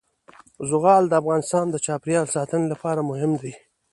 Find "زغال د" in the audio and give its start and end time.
0.69-1.13